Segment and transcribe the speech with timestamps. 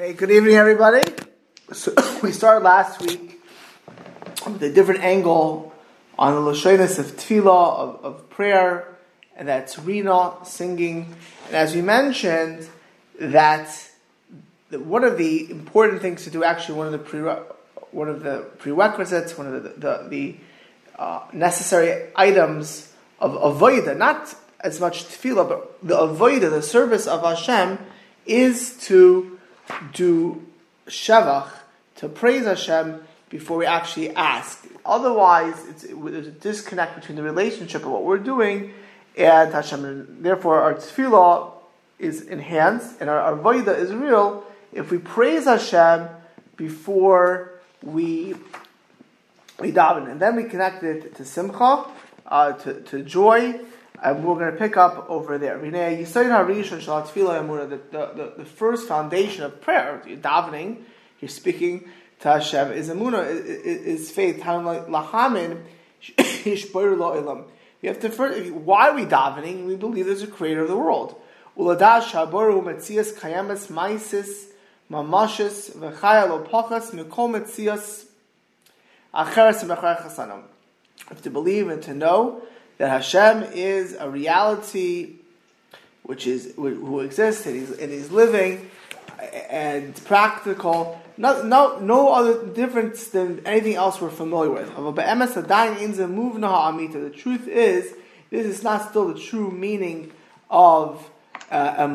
[0.00, 1.02] Okay, good evening, everybody.
[1.72, 3.38] So we started last week
[4.46, 5.74] with a different angle
[6.18, 8.96] on the Lashonis of Tefillah, of, of prayer,
[9.36, 11.14] and that's Rina, singing.
[11.48, 12.66] And as we mentioned,
[13.18, 13.90] that
[14.70, 17.20] one of the important things to do, actually, one of the pre-
[17.90, 20.36] one of the prerequisites, one of the, the, the
[20.98, 27.22] uh, necessary items of avoida, not as much tefillah, but the avoida, the service of
[27.22, 27.78] Hashem,
[28.24, 29.36] is to
[29.92, 30.46] do
[30.86, 31.50] shevach,
[31.96, 34.66] to praise Hashem before we actually ask.
[34.84, 38.72] Otherwise, it's there's a disconnect between the relationship of what we're doing
[39.16, 39.84] and Hashem.
[39.84, 41.52] And therefore, our tefillah
[41.98, 46.08] is enhanced and our avoida is real if we praise Hashem
[46.56, 48.34] before we
[49.58, 51.84] we daven, and then we connect it to simcha,
[52.26, 53.60] uh, to, to joy,
[54.02, 55.62] and we're going to pick up over there.
[55.64, 55.96] Eh,
[57.66, 60.82] the, the, the, the first foundation of prayer, you're davening,
[61.20, 61.88] you're speaking
[62.20, 64.42] to Hashem, is amuna, is, faith.
[67.82, 69.66] You have to first, why are we davening?
[69.66, 71.14] We believe there's a creator of the world.
[71.56, 71.70] You
[81.08, 82.42] have to believe and to know
[82.80, 85.16] that Hashem is a reality
[86.02, 88.70] which is who exists and he's, and he's living
[89.50, 90.98] and practical.
[91.18, 94.74] No, no, no other difference than anything else we're familiar with.
[94.74, 95.02] The
[97.14, 97.92] truth is,
[98.30, 100.10] this is not still the true meaning
[100.48, 101.06] of
[101.50, 101.86] uh.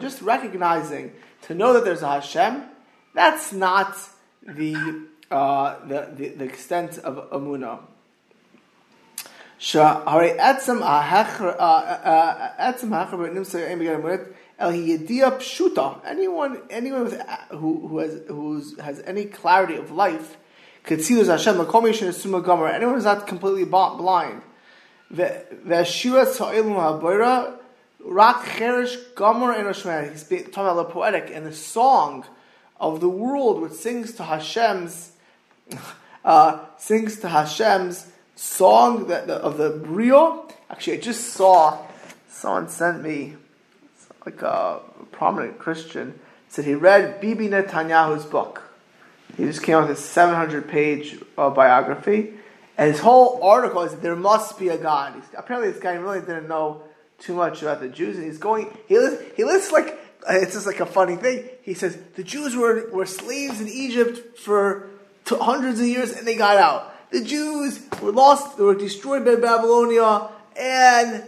[0.00, 2.62] Just recognizing to know that there's a Hashem,
[3.12, 3.94] that's not
[4.42, 7.80] the uh, the, the, the extent of Amunah.
[9.74, 10.28] Uh, uh,
[14.60, 20.36] uh, anyone, anyone with, who, who has who has any clarity of life
[20.84, 21.60] could see there's Hashem.
[21.60, 24.42] Anyone who's not completely blind.
[25.10, 27.00] He's talking about
[30.76, 32.24] the poetic and the song
[32.80, 35.12] of the world which sings to Hashem's
[36.24, 40.48] uh, sings to Hashem's song that, the, of the Brio.
[40.70, 41.78] Actually, I just saw
[42.28, 43.36] someone sent me
[44.24, 44.80] like a
[45.10, 46.18] prominent Christian
[46.48, 48.62] said he read Bibi Netanyahu's book.
[49.36, 52.34] He just came out with a 700 page uh, biography,
[52.76, 55.14] and his whole article is that there must be a God.
[55.14, 56.82] He's, apparently, this guy really didn't know
[57.18, 58.76] too much about the Jews, and he's going.
[58.88, 61.48] He lists, he lists like it's just like a funny thing.
[61.62, 64.88] He says the Jews were, were slaves in Egypt for
[65.36, 66.94] hundreds of years and they got out.
[67.10, 70.28] The Jews were lost, they were destroyed by Babylonia,
[70.58, 71.24] and,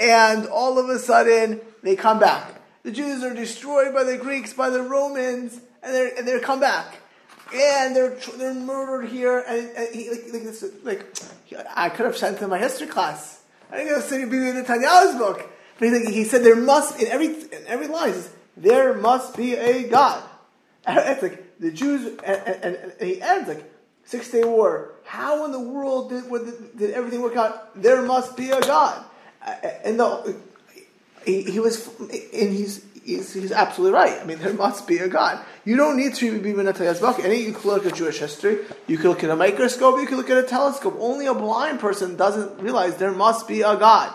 [0.00, 2.60] and all of a sudden they come back.
[2.82, 6.60] The Jews are destroyed by the Greeks, by the Romans, and they're, and they come
[6.60, 6.98] back.
[7.54, 11.06] And they're they're murdered here, and, and he, like, like, this, like,
[11.76, 13.42] I could have sent him my history class.
[13.70, 15.48] I think I was sending Bibi Netanyahu's book.
[15.78, 19.54] But he, he said there must in every in every line says, there must be
[19.54, 20.22] a God.
[20.88, 23.64] It's like the Jews, and, and, and he ends like
[24.04, 24.94] Six Day War.
[25.04, 27.80] How in the world did, did everything work out?
[27.80, 29.04] There must be a God.
[29.84, 30.36] And the,
[31.24, 34.20] he, he was, and he's, he's, he's absolutely right.
[34.20, 35.44] I mean, there must be a God.
[35.64, 37.24] You don't need to be Benatayazbak.
[37.24, 38.58] Any you can look at Jewish history.
[38.88, 40.00] You can look at a microscope.
[40.00, 40.96] You can look at a telescope.
[40.98, 44.12] Only a blind person doesn't realize there must be a God.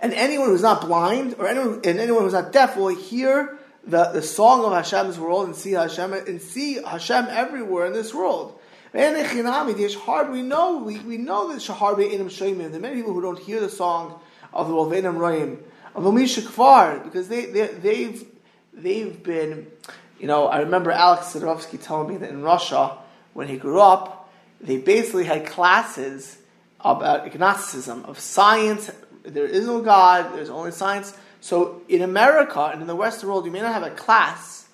[0.00, 3.55] And anyone who's not blind, or anyone, and anyone who's not deaf, will hear
[3.86, 8.12] the, the song of Hashem's world and see Hashem and see Hashem everywhere in this
[8.12, 8.58] world.
[8.92, 10.30] hard.
[10.30, 12.70] We know we, we know that shahar shoymim.
[12.70, 14.20] There are many people who don't hear the song
[14.52, 15.58] of the Wolvenim Royim
[15.94, 18.26] of Amisha because they, they they've
[18.74, 19.68] they've been.
[20.18, 22.96] You know, I remember Alex Sidorovsky telling me that in Russia,
[23.34, 24.32] when he grew up,
[24.62, 26.38] they basically had classes
[26.80, 28.90] about agnosticism, of science.
[29.24, 30.34] There is no God.
[30.34, 33.82] There's only science so in America and in the Western world, you may not have
[33.82, 34.66] a class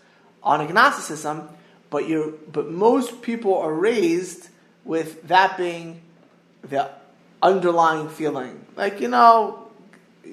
[0.42, 1.48] on agnosticism,
[1.90, 4.48] but you but most people are raised
[4.84, 6.00] with that being
[6.62, 6.90] the
[7.42, 8.64] underlying feeling.
[8.76, 9.70] Like you know,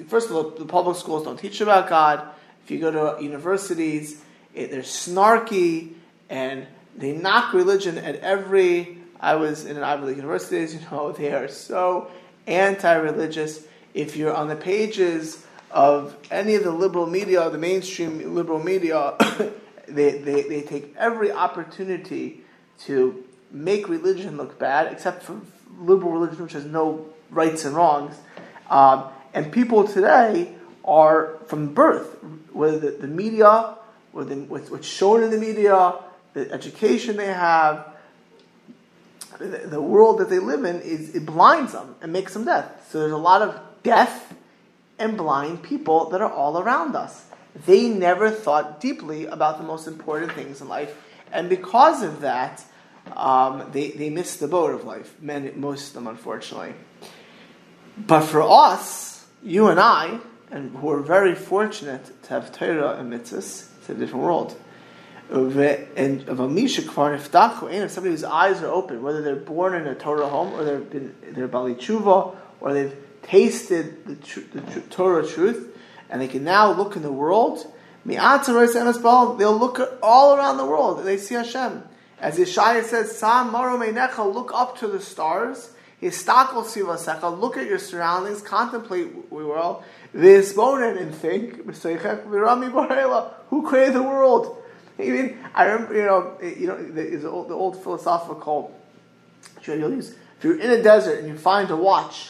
[0.07, 2.27] first of all, the public schools don't teach about God.
[2.63, 4.21] If you go to universities,
[4.53, 5.93] it, they're snarky
[6.29, 8.97] and they knock religion at every.
[9.19, 10.73] I was in an Ivy League universities.
[10.81, 12.09] You know, they are so
[12.47, 13.65] anti-religious.
[13.93, 19.15] If you're on the pages of any of the liberal media, the mainstream liberal media,
[19.87, 22.41] they, they, they take every opportunity
[22.79, 25.39] to make religion look bad, except for
[25.79, 28.15] liberal religion, which has no rights and wrongs.
[28.69, 32.17] Um, and people today are from birth,
[32.51, 33.75] whether the, the media,
[34.11, 35.95] whether what's shown in the media,
[36.33, 37.93] the education they have,
[39.37, 42.89] the, the world that they live in is it blinds them and makes them deaf.
[42.91, 44.28] So there's a lot of deaf
[44.99, 47.25] and blind people that are all around us.
[47.65, 50.95] They never thought deeply about the most important things in life,
[51.31, 52.63] and because of that,
[53.15, 55.15] um, they, they miss the boat of life.
[55.21, 56.73] Many, most of them, unfortunately.
[57.97, 60.19] But for us, you and I,
[60.51, 64.59] and who are very fortunate to have Torah and mitzvahs, it's a different world.
[65.31, 69.85] And of a Misha Kvar if somebody whose eyes are open, whether they're born in
[69.85, 74.61] a Torah home or they've been they're Bali Tshuva or they've tasted the, tr- the
[74.61, 75.77] tr- Torah truth,
[76.09, 77.71] and they can now look in the world.
[78.05, 81.83] They'll look all around the world and they see Hashem.
[82.19, 85.71] As Yeshaya says, Sam look up to the stars.
[86.01, 89.83] Histakel look at your surroundings, contemplate the world.
[90.15, 91.65] Visbonen and think,
[93.49, 94.63] who created the world?
[94.97, 98.75] I mean, I remember, you know, you know, the, old, the old philosophical,
[99.61, 102.29] if you're in a desert and you find a watch,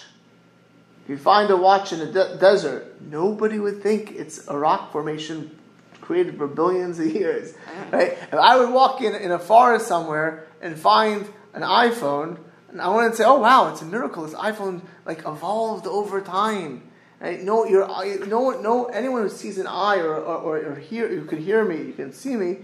[1.10, 4.92] if you find a watch in a de- desert, nobody would think it's a rock
[4.92, 5.58] formation
[6.02, 7.98] created for billions of years, uh-huh.
[7.98, 8.12] right?
[8.12, 12.38] If I would walk in, in a forest somewhere and find an iPhone,
[12.70, 16.84] and I wouldn't say, oh wow, it's a miracle, this iPhone like evolved over time.
[17.20, 17.42] Right?
[17.42, 17.88] No, you're,
[18.28, 21.78] no, no, anyone who sees an eye or, or, or hear, you can hear me,
[21.78, 22.58] you can see me,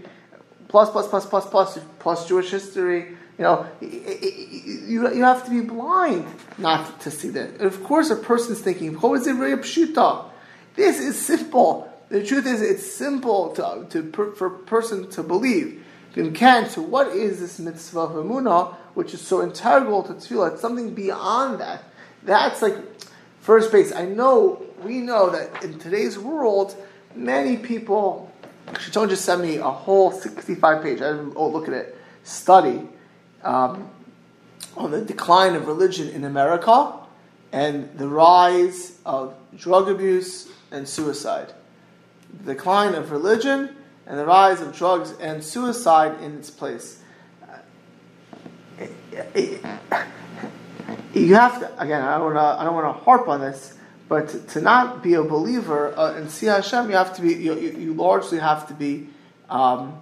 [0.68, 5.60] plus, plus, plus, plus, plus, plus Jewish history, you know, you, you have to be
[5.60, 7.60] blind not to see that.
[7.60, 10.30] Of course, a person's thinking, how is it really pshuta?
[10.74, 11.92] This is simple.
[12.08, 15.84] The truth is, it's simple to, to, for a person to believe.
[16.14, 20.54] If can, so what is this mitzvah of emunah, which is so integral to tefillah?
[20.54, 21.84] It's something beyond that.
[22.22, 22.76] That's like
[23.42, 23.92] first base.
[23.92, 26.74] I know, we know that in today's world,
[27.14, 28.32] many people,
[28.80, 32.88] Shaitan just sent me a whole 65 page, I didn't oh, look at it, study
[33.46, 33.88] um,
[34.76, 36.92] on the decline of religion in America
[37.52, 41.52] and the rise of drug abuse and suicide.
[42.44, 43.74] The decline of religion
[44.06, 47.00] and the rise of drugs and suicide in its place.
[51.14, 52.02] You have to again.
[52.02, 52.60] I don't want to.
[52.60, 53.74] I don't want to harp on this,
[54.08, 57.32] but to, to not be a believer uh, and see Hashem, you have to be.
[57.32, 59.08] You, you, you largely have to be
[59.48, 59.98] um,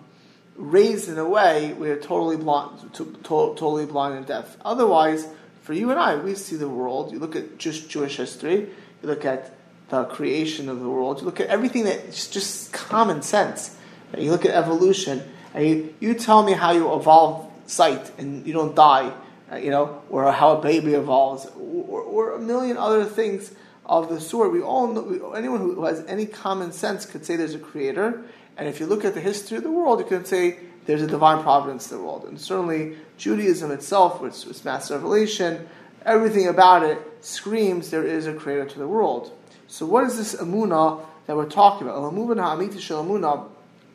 [0.56, 4.56] raised in a way where you're totally blind, to, to, totally blind and deaf.
[4.64, 5.26] Otherwise,
[5.62, 7.12] for you and I, we see the world.
[7.12, 8.68] You look at just Jewish history.
[9.02, 9.54] You look at
[9.88, 11.20] the creation of the world.
[11.20, 13.76] You look at everything that's just common sense.
[14.16, 15.22] You look at evolution,
[15.54, 19.12] and you, you tell me how you evolve sight and you don't die,
[19.50, 23.52] uh, you know, or how a baby evolves, or, or a million other things
[23.86, 24.52] of the sort.
[24.52, 28.24] We all know, anyone who has any common sense could say there's a creator,
[28.56, 31.06] and if you look at the history of the world, you can say there's a
[31.06, 32.24] divine providence in the world.
[32.24, 35.66] And certainly Judaism itself, which was mass revelation,
[36.04, 39.32] everything about it screams there is a creator to the world.
[39.66, 42.12] So what is this amuna that we're talking about?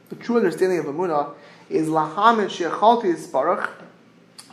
[0.10, 1.34] the true understanding of amuna
[1.70, 3.70] is lahamin she'achalti isparach.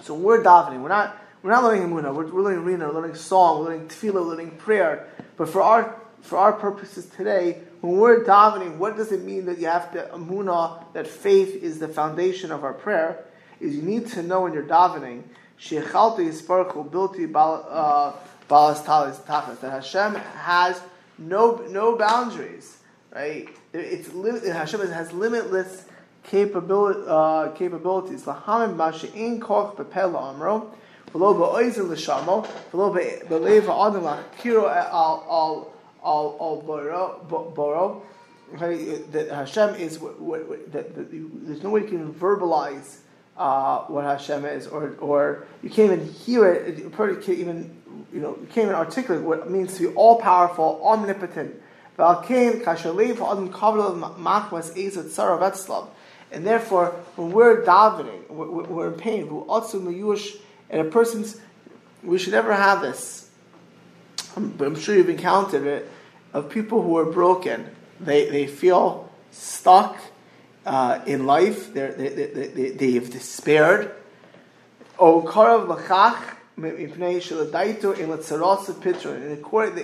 [0.02, 0.82] So we're davening.
[0.82, 2.14] We're not we're not learning amuna.
[2.14, 5.08] We're, we're learning rina, we're learning song, we're learning tefillah, we're learning prayer.
[5.36, 9.58] But for our for our purposes today, when we're davening, what does it mean that
[9.58, 13.24] you have to amuna, that faith is the foundation of our prayer?
[13.60, 15.22] Is you need to know when you're davening,
[17.68, 18.12] uh,
[19.60, 20.80] that Hashem has
[21.18, 22.78] no no boundaries,
[23.14, 23.48] right?
[23.72, 24.08] It's
[24.46, 25.86] Hashem has limitless
[26.24, 28.26] capability, uh, capabilities.
[36.06, 36.62] Al al
[37.54, 38.02] boro.
[38.52, 42.98] That Hashem is that there's no way you can verbalize
[43.36, 46.78] uh, what Hashem is, or or you can't even hear it.
[46.78, 47.76] You can't even
[48.12, 51.60] you know you can't even articulate what it means to be all powerful, omnipotent.
[51.98, 52.06] And
[56.46, 59.26] therefore, when we're davening, we're, we're in pain.
[60.68, 61.40] And a person's,
[62.02, 63.30] we should never have this.
[64.36, 65.90] I'm, I'm sure you've encountered it
[66.36, 67.66] of people who are broken.
[67.98, 69.96] They, they feel stuck
[70.66, 71.72] uh, in life.
[71.72, 73.90] They're, they, they, they, they have despaired.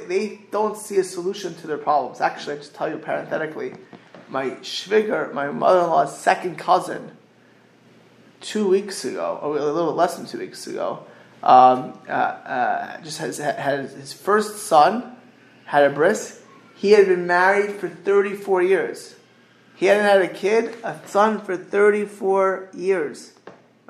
[0.09, 2.21] They don't see a solution to their problems.
[2.21, 3.73] Actually, I just tell you parenthetically,
[4.29, 7.13] my shviger, my mother-in-law's second cousin,
[8.41, 11.07] two weeks ago, or a little less than two weeks ago,
[11.43, 15.17] um, uh, uh, just has had his first son
[15.65, 16.42] had a bris.
[16.83, 19.15] He had been married for 34 years.
[19.77, 23.35] He hadn't had a kid, a son for 34 years.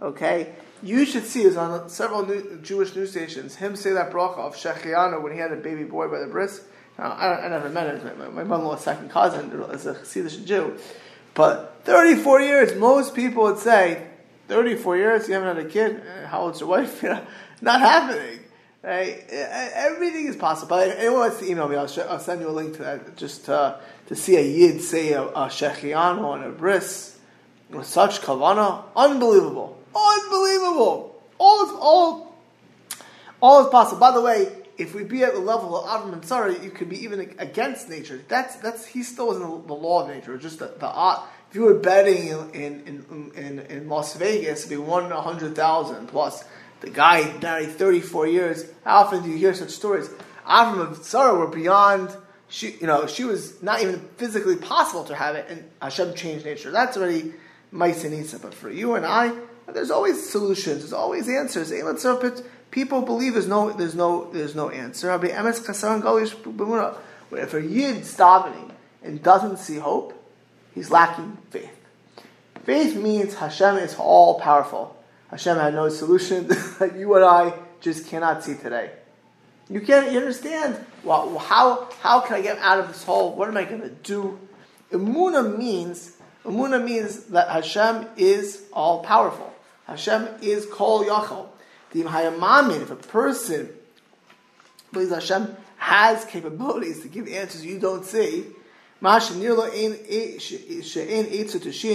[0.03, 0.55] Okay?
[0.83, 4.55] You should see, is on several new, Jewish news stations, him say that bracha of
[4.55, 6.65] Shechianu when he had a baby boy by the bris.
[6.99, 8.19] Now, I, I never met him.
[8.19, 10.77] My, my mother-in-law's second cousin is a Hasidic Jew.
[11.33, 14.07] But 34 years, most people would say,
[14.49, 16.03] 34 years, you haven't had a kid?
[16.07, 17.03] Eh, how old's your wife?
[17.03, 17.27] You know,
[17.63, 18.41] not happening.
[18.83, 19.25] Right?
[19.29, 20.77] Eh, everything is possible.
[20.77, 23.45] Anyone wants to email me, I'll, sh- I'll, send you a link to that just
[23.45, 27.17] to, to see a yid say a, a shechianu and a bris
[27.71, 28.83] with such kavana.
[28.97, 29.79] Unbelievable.
[29.95, 31.23] Unbelievable.
[31.39, 32.37] All is, all,
[33.41, 34.01] all is possible.
[34.01, 36.89] By the way, if we be at the level of Avram and Sarah, you could
[36.89, 38.21] be even against nature.
[38.27, 41.23] That's, that's, he still was in the, law of nature, just the, the art.
[41.51, 46.45] If you were betting in, in, in, in Las Vegas, it'd be hundred thousand plus
[46.83, 48.65] the guy died 34 years.
[48.85, 50.11] How often do you hear such stories?
[50.47, 52.15] Avram and Sarah were beyond,
[52.49, 56.45] she, you know, she was not even physically possible to have it, and Hashem changed
[56.45, 56.73] nature.
[56.73, 57.33] That's already
[57.73, 58.43] Maisanisa.
[58.43, 59.33] But for you and I,
[59.73, 61.73] there's always solutions, there's always answers.
[62.73, 65.13] People believe there's no, there's no, there's no answer.
[65.15, 65.23] If
[67.55, 68.71] a yid's davening
[69.05, 70.15] and doesn't see hope,
[70.75, 71.79] he's lacking faith.
[72.65, 74.97] Faith means Hashem is all powerful.
[75.33, 76.47] Hashem had no solution
[76.79, 78.93] that you and I just cannot see today.
[79.69, 83.35] You can't you understand well, how how can I get out of this hole?
[83.35, 84.39] What am I going to do?
[84.93, 89.53] Emuna means Emuna means that Hashem is all powerful.
[89.87, 91.49] Hashem is Kol Yachol.
[91.93, 93.71] The Hayamin, if a person
[94.93, 98.47] believes Hashem has capabilities to give answers you don't see,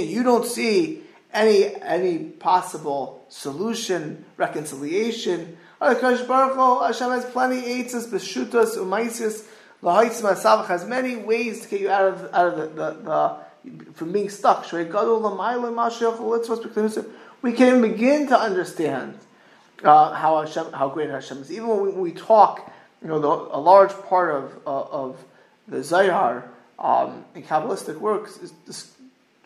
[0.09, 1.03] you don't see
[1.37, 5.57] any any possible solution, reconciliation.
[5.79, 9.45] Hashem has plenty eitzes, beshutas, umaisis,
[9.83, 13.93] lahaitzim asavach has many ways to get you out of out of the, the, the
[13.93, 14.71] from being stuck.
[17.41, 19.19] We can even begin to understand
[19.83, 21.51] uh, how Hashem, how great Hashem is.
[21.51, 25.23] Even when we, talk, you know, the, a large part of uh, of
[25.67, 28.93] the Zohar um, in Kabbalistic works is this,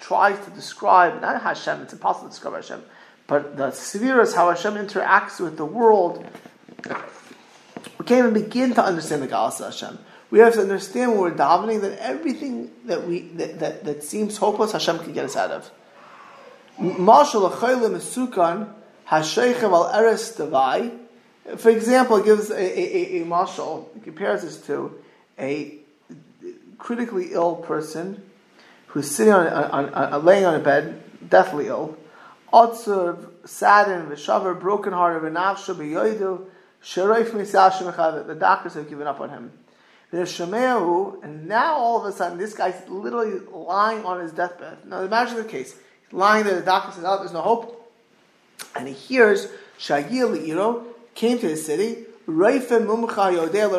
[0.02, 1.82] tries to describe not Hashem.
[1.82, 2.84] It's impossible to describe Hashem,
[3.28, 6.26] but the spheres how Hashem interacts with the world.
[8.00, 10.00] We can't even begin to understand the Galas Hashem.
[10.32, 14.38] We have to understand when we're davening that everything that we that, that, that seems
[14.38, 15.70] hopeless, Hashem can get us out of.
[21.58, 24.98] For example, it gives a, a, a, a mashal, it compares this to
[25.38, 25.76] a
[26.78, 28.24] critically ill person
[28.92, 31.98] who's sitting on, on, on, on laying on a bed, deathly ill,
[32.52, 36.46] Otzav, saddened, Vishavar, brokenhearted, Vinavsha, Beyoidu,
[36.84, 39.52] Shareif Misashim the doctors have given up on him.
[40.12, 44.86] There's Shamehu, and now all of a sudden, this guy's literally lying on his deathbed.
[44.86, 45.74] Now imagine the case.
[46.04, 47.94] He's lying there, the doctor says, oh, there's no hope.
[48.76, 49.48] And he hears
[49.80, 50.84] Shagir Li'iro
[51.16, 53.72] came to his city, Reife Mumcha Yodeh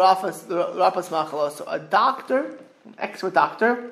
[1.67, 3.91] a doctor, an expert doctor,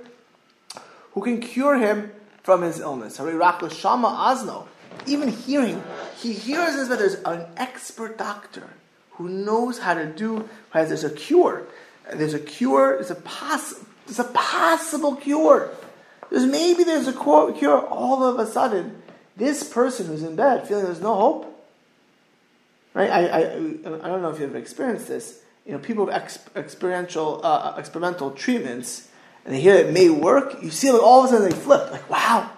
[1.12, 2.12] who can cure him
[2.43, 3.17] from his illness.
[3.17, 4.67] Shama Azno.
[5.07, 5.83] Even hearing,
[6.19, 8.69] he hears this, but there's an expert doctor
[9.12, 11.67] who knows how to do, has, there's a cure.
[12.12, 15.71] There's a cure, there's a, poss- there's a possible cure.
[16.31, 19.02] There's maybe there's a cure all of a sudden.
[19.37, 21.67] This person who's in bed feeling there's no hope,
[22.95, 23.11] right?
[23.11, 25.40] I, I, I don't know if you've experienced this.
[25.64, 29.09] You know, people ex- experiential, uh, experimental treatments
[29.50, 31.90] and they hear it may work, you see like all of a sudden they flip,
[31.90, 32.49] like wow.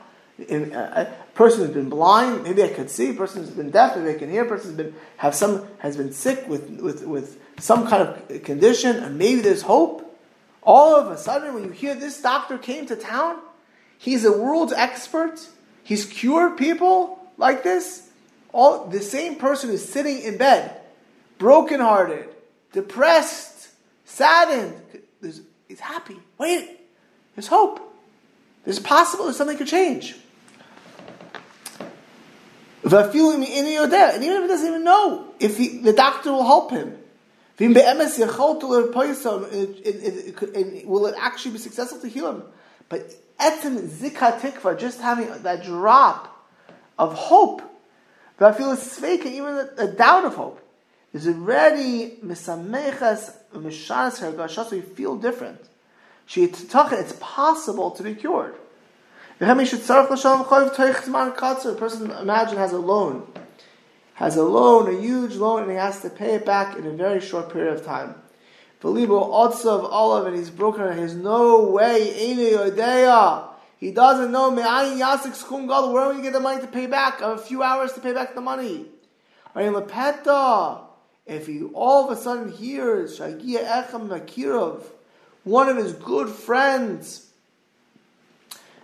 [0.50, 3.08] And uh, a person who's been blind, maybe I could see.
[3.08, 4.44] A person has been deaf, maybe I can hear.
[4.44, 8.42] A person has been have some has been sick with, with, with some kind of
[8.42, 10.14] condition, and maybe there's hope.
[10.62, 13.38] All of a sudden, when you hear this doctor came to town,
[13.96, 15.48] he's a world expert.
[15.82, 18.10] He's cured people like this.
[18.52, 20.78] All the same person who's sitting in bed,
[21.38, 22.28] brokenhearted,
[22.74, 23.70] depressed,
[24.04, 24.74] saddened.
[25.22, 26.18] He's happy.
[26.36, 26.81] Wait,
[27.34, 27.80] there's hope.
[28.64, 30.16] There's possible that something could change.
[32.84, 36.98] And even if he doesn't even know if he, the doctor will help him,
[37.58, 37.76] will
[41.06, 42.42] it actually be successful to heal him?
[42.88, 46.28] But etzem zikatikva, just having that drop
[46.98, 47.62] of hope,
[48.36, 48.76] but I feel a
[49.28, 50.60] even a, a doubt of hope,
[51.12, 55.60] is already misamechas mishanas hergashas, so you feel different.
[56.26, 58.54] She it's possible to be cured.
[59.40, 59.46] A
[61.76, 63.26] person, imagine, has a loan.
[64.14, 66.92] Has a loan, a huge loan, and he has to pay it back in a
[66.92, 68.14] very short period of time.
[68.80, 70.82] V'libo otzav olav, and he's broken.
[70.82, 72.12] And there's no way.
[73.78, 74.50] He doesn't know.
[74.50, 77.20] Where going to get the money to pay back?
[77.20, 78.86] A few hours to pay back the money.
[81.24, 84.82] If he all of a sudden hears Shagia Echem Nakirov,
[85.44, 87.28] one of his good friends,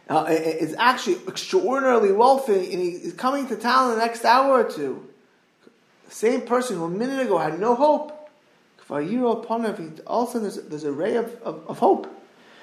[0.08, 4.70] uh, is actually extraordinarily wealthy, and he's coming to town in the next hour or
[4.70, 5.06] two.
[6.06, 8.14] The same person who a minute ago had no hope.
[8.90, 12.06] Upon him, all of a sudden there's, there's a ray of, of, of hope.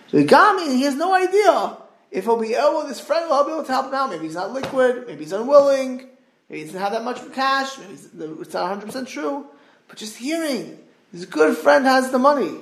[0.09, 1.77] So he got me, and he has no idea
[2.09, 4.09] if he'll be able, this friend will be able to help him out.
[4.09, 6.07] Maybe he's not liquid, maybe he's unwilling,
[6.49, 9.45] maybe he doesn't have that much cash, maybe it's not 100% true.
[9.87, 10.79] But just hearing,
[11.11, 12.55] his good friend has the money.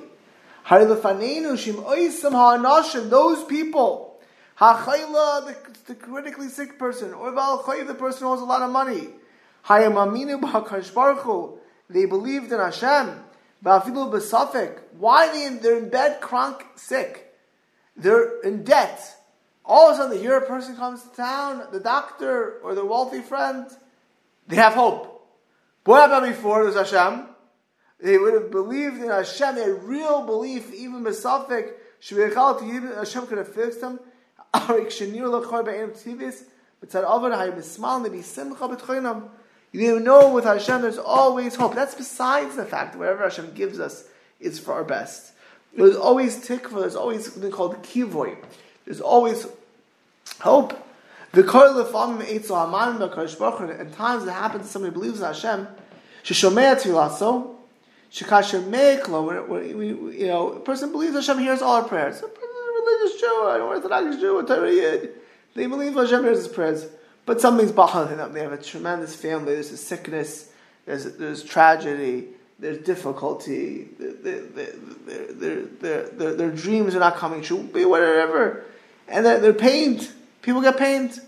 [0.64, 1.64] Those
[3.44, 4.20] people,
[4.58, 5.56] the,
[5.86, 9.08] the critically sick person, or the person who has a lot of money,
[11.90, 13.20] they believed in Hashem.
[13.62, 17.34] Why they they're in bed, crunk, sick.
[17.96, 19.00] They're in debt.
[19.64, 22.84] All of a sudden, they hear a person comes to town, the doctor or the
[22.84, 23.66] wealthy friend,
[24.46, 25.26] they have hope.
[25.84, 26.70] What happened before?
[26.70, 27.33] There's Hashem.
[28.00, 31.72] They would have believed in Hashem, a real belief, even Besafik,
[32.06, 33.98] Hashem could have fixed them.
[39.72, 41.74] You didn't know with Hashem there's always hope.
[41.74, 44.04] That's besides the fact that whatever Hashem gives us
[44.38, 45.32] is for our best.
[45.76, 48.36] There's always tikva, there's always something called kivoy.
[48.84, 49.46] There's always
[50.40, 50.78] hope.
[51.32, 51.50] The in
[53.90, 55.66] times it happens, to somebody who believes in Hashem,
[56.22, 57.53] sheshomea tfilaso,
[58.14, 62.22] shekasher meiklo, you know, a person believes Hashem hears all our prayers.
[62.22, 65.08] A religious Jew, an Orthodox Jew, a Torah
[65.54, 66.86] they believe Hashem hears his prayers.
[67.26, 68.32] But something's behind them.
[68.32, 69.54] They have a tremendous family.
[69.54, 70.50] There's a sickness.
[70.84, 72.28] There's, there's tragedy.
[72.58, 73.88] There's difficulty.
[73.98, 77.62] Their, their, their, their, their dreams are not coming true.
[77.62, 78.64] Be Whatever.
[79.08, 80.10] And they're, they're pained.
[80.42, 81.20] People get pained.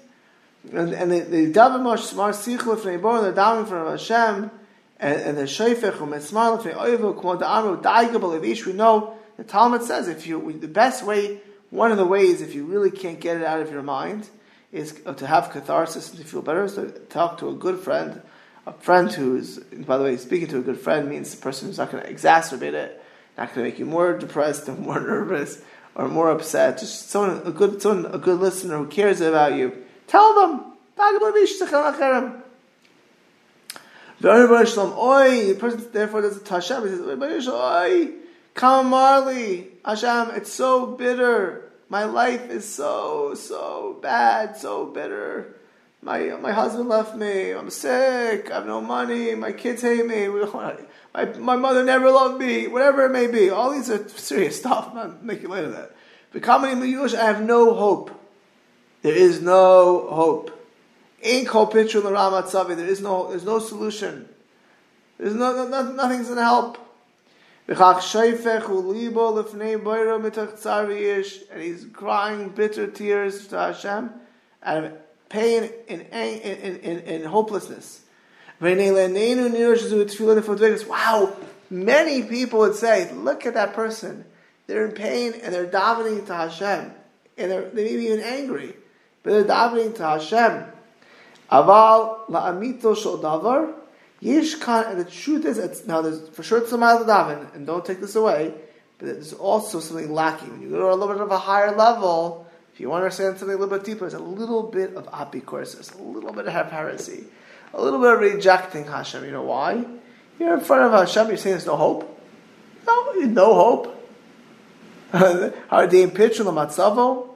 [0.73, 4.51] And, and they, they daven mosh smar sichel fnei bor, they're davening for Hashem,
[4.99, 9.45] and, and they're shayfech, um, smar fnei oivu, kmo da'amu, daigabal levish, we know, the
[9.45, 13.21] Talmud says, if you, the best way, one of the ways, if you really can't
[13.21, 14.29] get it out of your mind,
[14.73, 18.23] is to have catharsis and to feel better, is to talk to a good friend,
[18.67, 21.79] a friend who's, by the way, speaking to a good friend means the person who's
[21.79, 23.03] not going to exacerbate it,
[23.37, 25.61] not going to make you more depressed and more nervous,
[25.95, 29.85] or more upset, just someone, a good, someone, a good listener who cares about you.
[30.07, 30.73] Tell them.
[34.19, 36.89] Very much the person therefore does a tashem.
[36.89, 38.13] He says, "Oi,
[38.55, 40.31] come Marley, Hashem.
[40.37, 41.71] It's so bitter.
[41.89, 45.55] My life is so so bad, so bitter.
[46.03, 47.51] My my husband left me.
[47.51, 48.51] I'm sick.
[48.51, 49.35] I have no money.
[49.35, 50.29] My kids hate me.
[50.29, 52.69] My, my mother never loved me.
[52.69, 53.51] Whatever it may be.
[53.51, 54.89] All these are serious stuff.
[54.91, 55.95] I'm not making light of that.
[56.35, 58.11] Yush, I have no hope.
[59.03, 60.56] There is no hope.
[61.27, 62.77] Ain't called picture the Ramatzavi.
[62.77, 64.29] There is no, there's no solution.
[65.19, 66.79] There's no, no nothing's gonna help.
[67.69, 67.77] And
[71.63, 74.11] he's crying bitter tears to Hashem
[74.63, 74.93] out of
[75.29, 78.03] pain and, hopelessness.
[78.61, 81.37] Wow,
[81.69, 84.25] many people would say, look at that person.
[84.69, 86.93] They're in pain and they're davening to Hashem.
[87.37, 88.77] And they're, they may be even angry.
[89.25, 90.67] But they're davening to Hashem.
[91.51, 93.75] Aval la'amito shel davar.
[94.23, 97.55] Yishkan, and the truth is, it's, now there's for sure it's some out of daven,
[97.55, 98.53] and don't take this away,
[98.99, 100.51] but there's also something lacking.
[100.53, 103.05] When you go to a little bit of a higher level, if you want to
[103.05, 106.47] understand something a little bit deeper, there's a little bit of apicorsis, a little bit
[106.47, 107.25] of heresy,
[107.75, 109.25] a little bit of rejecting Hashem.
[109.25, 109.85] You know why?
[110.39, 112.21] You're in front of Hashem, you're saying there's no hope?
[112.87, 113.93] No, no hope.
[115.71, 117.29] Are they pitch matzavo?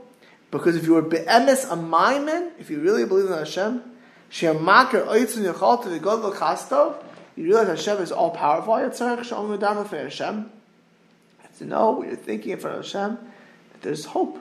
[0.51, 3.83] Because if you were be'emes a maimen, if you really believe in Hashem,
[4.31, 6.97] she'amakar oitzun yachal to the god l'chastov,
[7.37, 8.75] you realize Hashem is all powerful.
[8.75, 10.51] Yitzhak shalom v'dam for Hashem.
[11.59, 13.19] To know what you're thinking in front of Hashem,
[13.73, 14.39] that there's hope.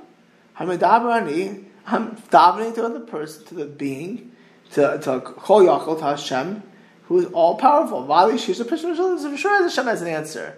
[0.56, 4.32] I'm davening to the person, to the being,
[4.72, 6.64] to to Chol Yachol, to Hashem,
[7.04, 8.06] who is all powerful.
[8.06, 10.58] Vali she's a person for sure Hashem has an answer.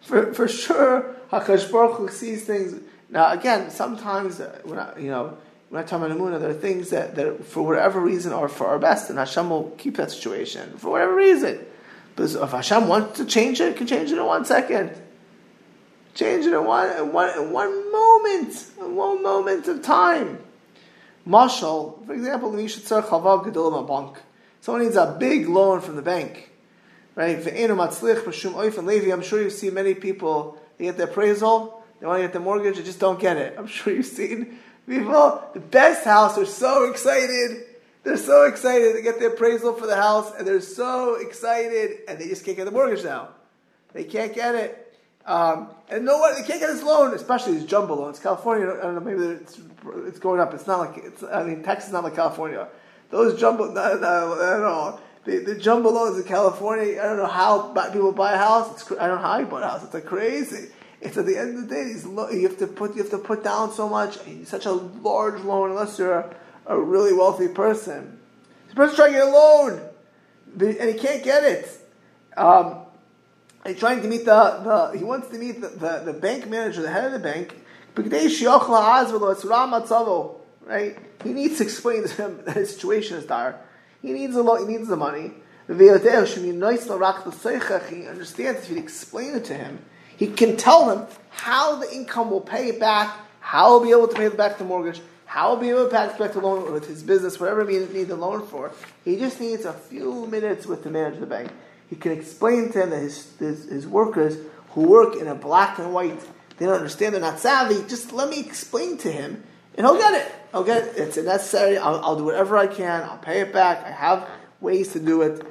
[0.00, 2.80] For for sure, Hakadosh Baruch sees things
[3.14, 5.38] now, again, sometimes uh, when I, you know
[5.70, 8.66] when I talk about Amuna, there are things that, that for whatever reason are for
[8.66, 11.64] our best, and Hashem will keep that situation for whatever reason.
[12.16, 14.96] But if Hashem wants to change it, can change it in one second.
[16.14, 20.38] Change it in one, in one, in one moment, in one moment of time.
[21.26, 22.50] Mashal, for example,
[24.60, 26.52] someone needs a big loan from the bank.
[27.16, 27.36] right?
[27.36, 30.58] I'm sure you've seen many people.
[30.78, 33.54] They get the appraisal, they want to get the mortgage, they just don't get it.
[33.58, 35.42] I'm sure you've seen people.
[35.54, 37.64] The best house, they're so excited.
[38.02, 42.18] They're so excited to get the appraisal for the house, and they're so excited, and
[42.18, 43.28] they just can't get the mortgage now.
[43.92, 44.80] They can't get it.
[45.26, 48.18] Um, and no one, they can't get this loan, especially these jumbo loans.
[48.18, 49.58] California, I don't know, maybe it's,
[50.06, 50.52] it's going up.
[50.52, 52.68] It's not like, it's, I mean, Texas is not like California.
[53.10, 55.00] Those jumbo, no, no, at all.
[55.24, 58.70] The, the jumbo loans in California, I don't know how people buy a house.
[58.72, 59.82] It's, I don't know how you buy a house.
[59.82, 60.68] It's like crazy.
[61.04, 61.92] It's at the end of the day,
[62.34, 65.70] you have to put you have to put down so much, such a large loan,
[65.70, 66.34] unless you're a,
[66.66, 68.18] a really wealthy person.
[68.70, 69.82] The person's trying to get a loan,
[70.58, 71.68] and he can't get it.
[72.38, 72.78] Um,
[73.66, 76.80] he's trying to meet the, the he wants to meet the, the, the, bank manager,
[76.80, 77.54] the head of the bank.
[80.66, 80.98] Right?
[81.22, 83.60] He needs to explain to him that his situation is dire.
[84.00, 84.60] He needs a lot.
[84.60, 85.34] He needs the money.
[85.66, 85.88] He
[88.06, 89.78] understands if you explain it to him.
[90.16, 94.08] He can tell him how the income will pay it back, how he'll be able
[94.08, 96.72] to pay back the mortgage, how he'll be able to pay it back the loan
[96.72, 98.72] with his business, whatever he needs the loan for.
[99.04, 101.50] He just needs a few minutes with the manager of the bank.
[101.90, 104.38] He can explain to him that his, his, his workers
[104.70, 106.20] who work in a black and white,
[106.56, 107.86] they don't understand, they're not savvy.
[107.88, 109.42] Just let me explain to him,
[109.76, 110.32] and he'll get it.
[110.52, 110.96] I'll get it.
[110.96, 111.78] It's necessary.
[111.78, 113.02] I'll, I'll, do whatever I can.
[113.02, 113.84] I'll pay it back.
[113.84, 114.28] I have
[114.60, 115.44] ways to do it.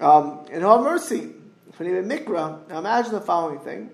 [0.00, 1.32] Um, and he'll have mercy.
[1.72, 3.90] For Mikra, now imagine the following thing.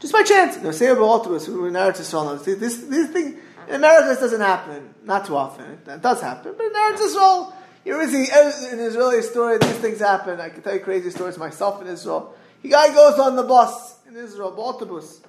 [0.00, 3.74] Just by chance, no, say about Autobus, who in Eretz Yisrael, this, this thing, in
[3.74, 7.52] America this doesn't happen, not too often, it does happen, but in Eretz Yisrael,
[7.84, 8.24] you ever see
[8.72, 12.34] in Israeli story, these things happen, I can tell you crazy stories myself in Israel.
[12.62, 15.20] The guy goes on the bus in Israel, autobus,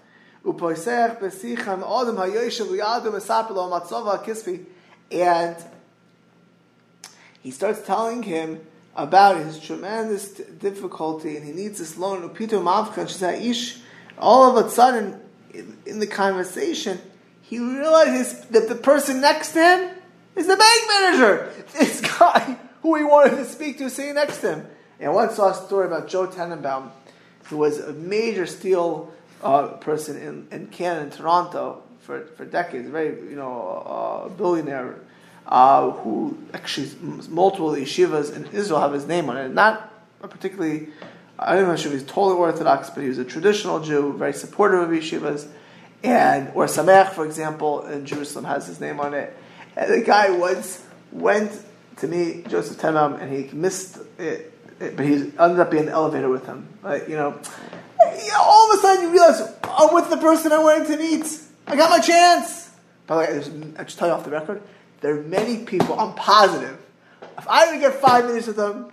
[5.11, 5.57] and
[7.43, 8.59] he starts telling him
[8.95, 12.23] about his tremendous difficulty and he needs this loan.
[14.21, 15.19] All of a sudden,
[15.85, 16.99] in, the conversation,
[17.41, 19.89] he realizes that the person next to him
[20.35, 21.53] is the bank manager.
[21.79, 24.67] This guy who he wanted to speak to sitting next to him.
[24.99, 26.91] And I once saw a story about Joe Tanenbaum,
[27.45, 32.89] who was a major steel uh, person in, in Canada, in Toronto, for, for decades,
[32.89, 34.95] very, you know, uh, billionaire,
[35.47, 36.89] uh, who actually
[37.29, 39.49] multiple yeshivas in Israel have his name on it.
[39.49, 40.89] Not a particularly,
[41.41, 44.33] I don't know if he was totally Orthodox, but he was a traditional Jew, very
[44.33, 45.47] supportive of yeshivas.
[46.03, 49.35] And, Ohr Somayach, for example, in Jerusalem has his name on it.
[49.75, 51.51] And the guy once went
[51.97, 55.85] to meet Joseph Tanenbaum, and he missed it, it, but he ended up being in
[55.87, 56.67] the elevator with him.
[56.83, 57.39] Like, you know,
[58.39, 61.25] all of a sudden you realize I'm with the person I wanted to meet.
[61.67, 62.69] I got my chance.
[63.07, 64.61] By the way, I just tell you off the record,
[65.01, 65.99] there are many people.
[65.99, 66.79] I'm positive.
[67.37, 68.91] If I were to get five minutes with them,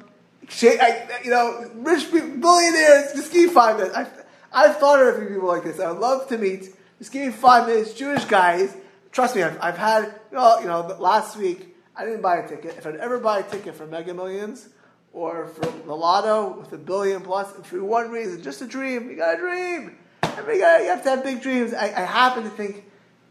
[0.63, 3.95] I, you know, rich people, billionaires, just give me five minutes.
[3.95, 5.79] I've, I've thought of a few people like this.
[5.79, 6.75] I would love to meet.
[6.99, 7.95] Just give me five minutes.
[7.95, 8.75] Jewish guys.
[9.13, 10.21] Trust me, I've, I've had.
[10.33, 12.77] Well, you know, last week I didn't buy a ticket.
[12.77, 14.69] If I'd ever buy a ticket for Mega Millions
[15.13, 19.11] or for the Lotto with a billion plus, for one reason, just a dream.
[19.11, 19.99] You got a dream.
[20.23, 21.75] Guy, you have to have big dreams.
[21.75, 22.85] I, I happen to think,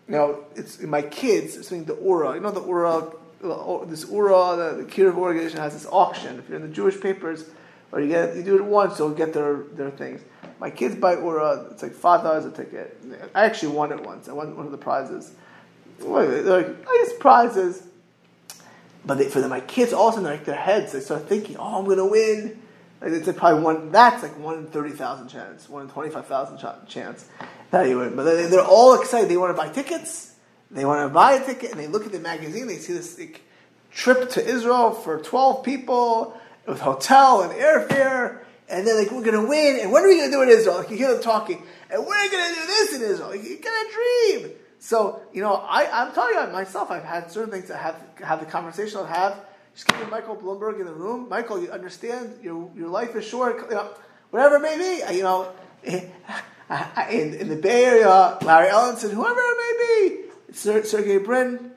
[0.07, 1.55] you know, it's my kids.
[1.55, 2.35] It's the Oorah.
[2.35, 3.15] You know the Oorah.
[3.39, 6.39] This Oorah, the, the organization has this auction.
[6.39, 7.45] If you're in the Jewish papers,
[7.91, 10.21] or you get you do it once, you'll get their their things.
[10.59, 11.71] My kids buy Oorah.
[11.71, 12.99] It's like five dollars a ticket.
[13.35, 14.27] I actually won it once.
[14.27, 15.33] I won one of the prizes.
[15.99, 17.83] They're like, I guess prizes.
[19.05, 21.85] But they, for the, my kids, also like their heads, they start thinking, "Oh, I'm
[21.85, 22.61] going to win."
[22.99, 23.91] Like it's like probably one.
[23.91, 27.25] That's like one in thirty thousand chance, one in twenty five thousand chance
[27.71, 28.15] that you win.
[28.15, 29.29] But they, they're all excited.
[29.29, 30.33] They want to buy tickets.
[30.69, 32.67] They want to buy a ticket, and they look at the magazine.
[32.67, 33.41] They see this like,
[33.91, 39.41] trip to Israel for twelve people with hotel and airfare, and they're like, "We're going
[39.41, 40.77] to win." And what are we going to do in Israel?
[40.77, 43.29] Like you hear them talking, and we're going to do this in Israel.
[43.29, 44.51] Like, you got a dream.
[44.79, 48.39] So, you know, I, I'm telling you myself, I've had certain things that have, had
[48.39, 49.45] the conversation I'll have.
[49.73, 51.29] Just me Michael Bloomberg in the room.
[51.29, 53.89] Michael, you understand your, your life is short, you know,
[54.31, 55.15] whatever it may be.
[55.15, 55.51] You know,
[55.83, 61.71] in, in the Bay Area, Larry Ellison, whoever it may be, Sergey Brin.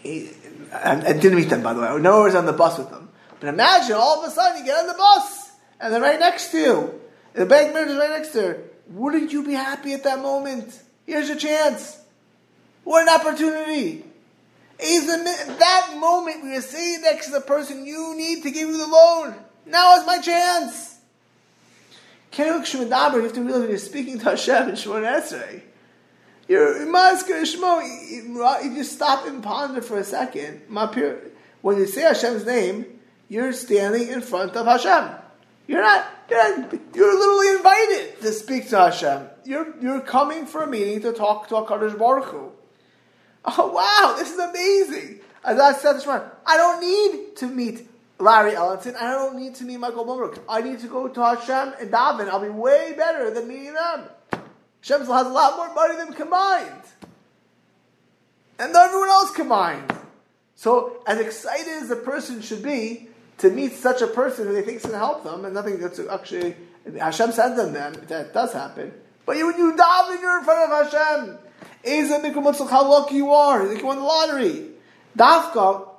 [0.00, 0.30] He,
[0.72, 1.88] and, and, didn't meet them, by the way.
[1.88, 3.08] I never was on the bus with them.
[3.40, 6.50] But imagine all of a sudden you get on the bus and they're right next
[6.52, 7.00] to you.
[7.34, 8.62] The bank manager's right next to her.
[8.88, 10.80] Wouldn't you be happy at that moment?
[11.06, 12.00] Here's your chance.
[12.84, 14.04] What an opportunity.
[14.80, 18.78] Is that moment where you're sitting next to the person you need to give you
[18.78, 19.34] the loan.
[19.66, 20.98] Now is my chance.
[22.30, 25.62] Can You have to realize when you're speaking to Hashem in Shemon Esrei.
[26.48, 26.82] You're.
[26.82, 30.62] If you stop and ponder for a second,
[31.60, 32.86] when you say Hashem's name,
[33.28, 35.16] you're standing in front of Hashem.
[35.66, 39.28] You're not, you're, not, you're literally invited to speak to Hashem.
[39.44, 42.52] You're, you're coming for a meeting to talk to HaKadosh Baruch Hu.
[43.44, 45.20] Oh, wow, this is amazing.
[45.44, 48.96] As I said this morning, I don't need to meet Larry Ellison.
[48.96, 50.38] I don't need to meet Michael Bloomberg.
[50.48, 52.28] I need to go to Hashem and daven.
[52.28, 54.08] I'll be way better than meeting them.
[54.88, 56.82] Hashem has a lot more money than combined.
[58.58, 59.92] And everyone else combined.
[60.54, 64.62] So, as excited as a person should be to meet such a person who they
[64.62, 66.56] think is going to help them, and nothing that's actually,
[66.98, 68.92] Hashem sends them then, that does happen.
[69.26, 71.38] But you, you daven, you're in front of Hashem.
[71.84, 73.72] Is a Nikumutzal, how lucky you are.
[73.72, 74.70] You won the lottery.
[75.16, 75.90] Dafka,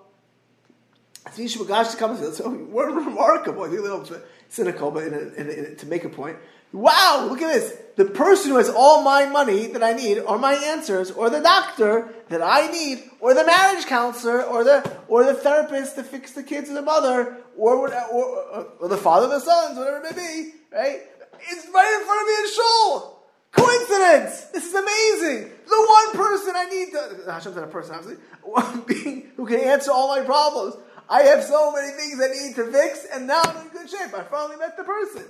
[1.32, 3.64] so we're remarkable.
[3.64, 4.08] I think a little
[4.50, 6.38] cynical, but in a, in a, in a, to make a point.
[6.74, 7.78] Wow, look at this.
[8.00, 11.42] The person who has all my money that I need, or my answers, or the
[11.42, 16.32] doctor that I need, or the marriage counselor, or the or the therapist to fix
[16.32, 19.98] the kids and the mother, or, or, or, or the father of the sons, whatever
[19.98, 21.02] it may be, right?
[21.42, 23.20] It's right in front of me in shul.
[23.52, 24.46] Coincidence!
[24.54, 25.52] This is amazing!
[25.68, 29.60] The one person I need to Hashem's not a person, obviously, one being who can
[29.60, 30.76] answer all my problems.
[31.10, 34.14] I have so many things I need to fix, and now I'm in good shape.
[34.14, 35.26] I finally met the person.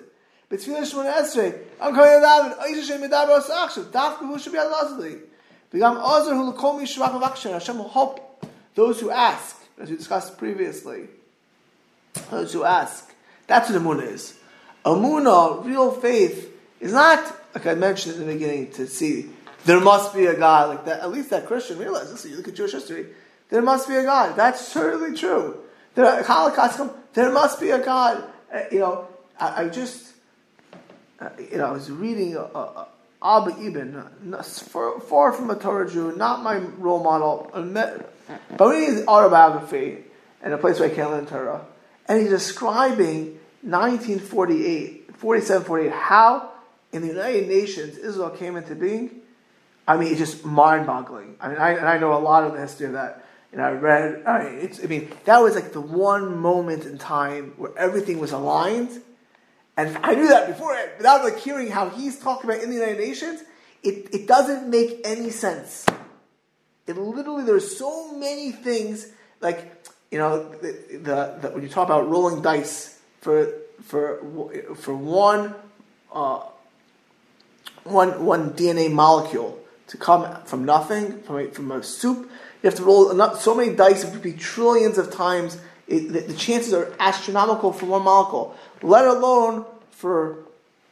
[0.50, 2.58] B'tfilah Shemon Esrei, I'm coming to David.
[2.58, 3.92] Oisha Shem Medaber Osachshav.
[3.92, 5.20] Dafka who should be Alazli.
[5.72, 7.52] Begam Ozer who l'kol mi shvach avakshen.
[7.52, 11.08] Hashem will help those who ask, as we discussed previously.
[12.32, 13.14] Those who ask.
[13.46, 14.36] That's what Amunah is.
[14.86, 19.30] Amunah, real faith, is not, like I mentioned in the beginning, to see
[19.66, 21.02] there must be a God like that.
[21.02, 22.14] At least that Christian realizes.
[22.14, 23.08] Listen, you look at Jewish history.
[23.50, 24.36] There must be a God.
[24.36, 25.60] That's certainly true.
[25.96, 26.92] There, Holocaust come.
[27.14, 28.24] There must be a God.
[28.54, 29.08] Uh, you know,
[29.40, 30.14] I, I just,
[31.20, 32.86] uh, you know, I was reading uh, uh
[33.22, 34.02] Abba Eban,
[34.44, 38.14] far, far, from a Torah Jew, not my role model, but
[38.72, 40.06] reading his autobiography
[40.42, 41.66] in a place where I can't learn Torah,
[42.08, 46.50] and he's describing 1948, 47, 48, how
[46.94, 49.20] in the United Nations Israel came into being.
[49.86, 51.36] I mean, it's just mind-boggling.
[51.42, 53.72] I mean, I, and I know a lot of the history of that and I
[53.72, 54.24] read.
[54.26, 58.32] I mean, I mean, that was like the one moment in time where everything was
[58.32, 59.02] aligned,
[59.80, 60.78] and I knew that before.
[60.98, 63.44] Without like hearing how he's talking about in the United Nations,
[63.82, 65.86] it, it doesn't make any sense.
[66.86, 69.08] It literally there's so many things
[69.40, 74.18] like you know the, the, the when you talk about rolling dice for for
[74.76, 75.56] for one
[76.12, 76.42] uh,
[77.86, 82.30] one one DNA molecule to come from nothing from a, from a soup
[82.62, 85.58] you have to roll so many dice, it would be trillions of times.
[85.90, 90.38] It, the, the, chances are astronomical for one molecule, let alone for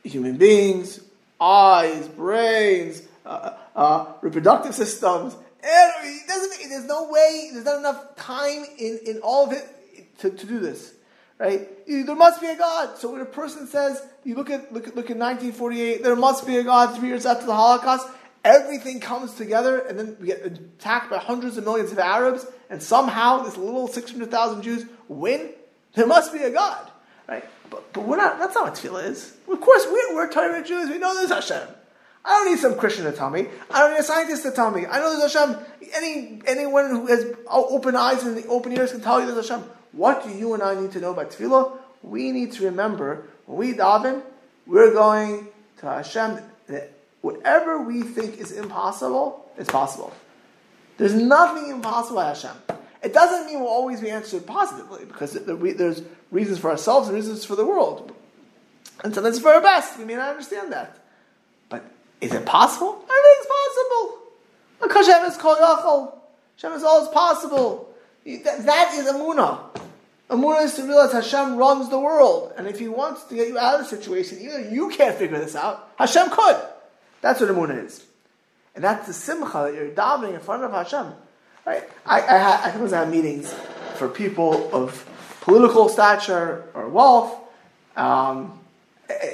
[0.04, 1.00] human beings,
[1.40, 5.36] eyes, brains, uh, uh, reproductive systems.
[5.62, 10.32] It doesn't, there's no way, there's not enough time in, in all of it to,
[10.32, 10.94] to do this.
[11.38, 11.68] Right?
[11.86, 12.98] There must be a God.
[12.98, 16.48] So when a person says, you look at, look at, look at 1948, there must
[16.48, 18.08] be a God three years after the Holocaust,
[18.44, 22.82] everything comes together, and then we get attacked by hundreds of millions of Arabs, and
[22.82, 25.52] somehow this little 600,000 Jews win,
[25.94, 26.92] there must be a God.
[27.28, 27.46] Right?
[27.70, 29.36] But, but we're not, that's not what tefillah is.
[29.50, 31.68] Of course, we're, we're Torah Jews, we know there's Hashem.
[32.24, 33.48] I don't need some Christian to tell me.
[33.72, 34.86] I don't need a scientist to tell me.
[34.86, 35.58] I know there's Hashem.
[35.94, 39.66] Any, anyone who has open eyes and open ears can tell you there's Hashem.
[39.94, 41.78] What do you and I need to know about tefillah?
[42.04, 44.24] We need to remember when we daven,
[44.66, 45.48] we're going
[45.78, 46.40] to Hashem
[47.22, 50.14] whatever we think is impossible it's possible.
[50.98, 52.56] There's nothing impossible Hashem.
[53.04, 56.02] It doesn't mean we'll always be answered positively because there's
[56.32, 58.14] reasons for ourselves and reasons for the world.
[59.04, 59.98] And sometimes for our best.
[59.98, 60.98] We may not understand that.
[61.70, 61.86] But
[62.22, 62.94] is it possible?
[62.94, 64.18] Everything's possible.
[64.82, 66.18] Because Hashem is called Yachol.
[66.56, 67.94] Hashem is all always possible.
[68.26, 69.60] That, that is Amunah.
[70.30, 72.54] Amunah is to realize Hashem runs the world.
[72.58, 75.38] And if He wants to get you out of the situation, though you can't figure
[75.38, 76.58] this out, Hashem could.
[77.22, 78.06] That's what Amunah is.
[78.76, 81.14] And that's the simcha that you're davening in front of Hashem.
[81.66, 81.84] Right?
[82.06, 83.54] I, I, I sometimes have meetings
[83.96, 85.06] for people of
[85.42, 87.36] political stature or wealth.
[87.96, 88.60] Um,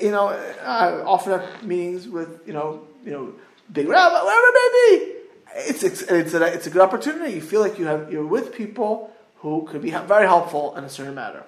[0.01, 3.33] you know, I often have meetings with, you know, you know,
[3.71, 5.13] big rabbi, whatever it may be.
[5.55, 7.33] It's, it's, it's, a, it's a good opportunity.
[7.33, 10.89] You feel like you have, you're with people who could be very helpful in a
[10.89, 11.43] certain matter.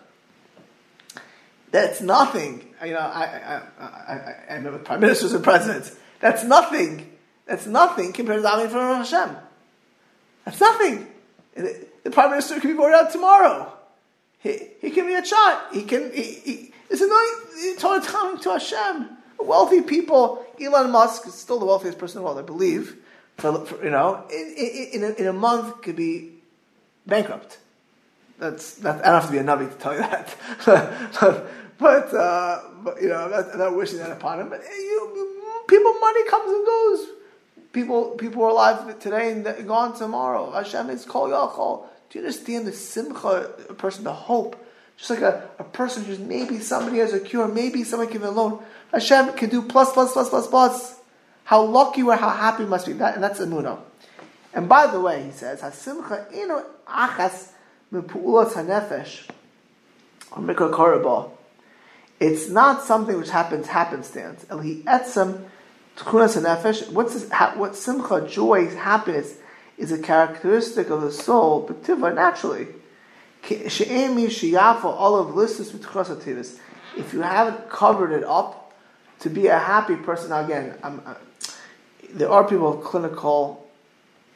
[1.72, 2.74] That's nothing.
[2.84, 7.12] You know, I, I, I, I, met with prime ministers and presidents that's nothing.
[7.46, 9.38] That's nothing compared to davening for Hashem.
[10.44, 11.06] That's nothing.
[11.54, 13.72] The prime minister can be voted out tomorrow.
[14.40, 15.68] He, he can be a shot.
[15.72, 16.12] He can.
[16.12, 17.78] He, it's annoying.
[17.78, 19.10] Torah coming to Hashem.
[19.40, 20.44] Wealthy people.
[20.60, 22.96] Elon Musk is still the wealthiest person in the world, I believe.
[23.38, 26.32] For, for you know, in, in, in, a, in a month could be
[27.06, 27.60] bankrupt.
[28.40, 30.36] that's that, I don't have to be a navi to tell you that.
[31.78, 34.50] but, uh, but you know, I'm not, I'm not, wishing that upon him.
[34.50, 35.35] But you,
[35.68, 37.08] people, money comes and goes.
[37.74, 40.52] People, people are alive today and gone tomorrow.
[40.52, 41.86] Hashem is kol yachol.
[42.10, 44.56] Do you understand the simcha, a person, the hope?
[44.98, 48.28] Just like a, a person who's maybe somebody has a cure, maybe somebody can be
[48.28, 48.64] alone.
[48.94, 50.96] Hashem can do plus, plus, plus, plus, plus.
[51.44, 53.80] How lucky or how happy must be that, and that's emunah.
[54.54, 57.50] And by the way, he says, "Hasimcha inu achas
[57.92, 59.30] mepuulat hanefesh
[60.32, 61.32] or
[62.20, 64.46] It's not something which happens happenstance.
[64.52, 65.46] Eli etzem
[65.96, 66.92] tchunas hanefesh.
[66.92, 69.38] What's this, what simcha, joy, happiness
[69.78, 72.68] is a characteristic of the soul, but tiva naturally.
[73.44, 74.28] She'emi
[74.58, 76.60] all of listus with
[76.98, 78.74] If you haven't covered it up
[79.20, 81.16] to be a happy person, now again, uh,
[82.12, 83.68] there are people with clinical